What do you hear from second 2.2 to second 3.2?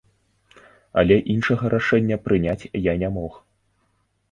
прыняць я не